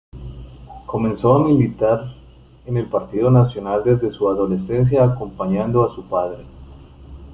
[0.87, 1.99] Comenzó a militar
[2.65, 6.43] en el Partido Nacional desde su adolescencia, acompañando a su padre.